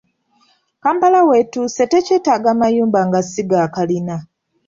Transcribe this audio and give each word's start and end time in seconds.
Kampala 0.83 1.19
w’etuuse 1.29 1.83
tekyetaaga 1.91 2.51
mayumba 2.61 2.99
nga 3.07 3.19
si 3.31 3.41
ga 3.49 3.63
kalina. 3.75 4.15